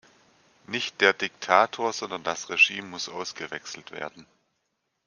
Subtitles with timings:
[0.65, 4.25] Nicht der Diktator, sondern das Regime muss ausgewechselt werden.